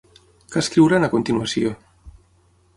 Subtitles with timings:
[0.53, 1.77] Què escriuran a continuació?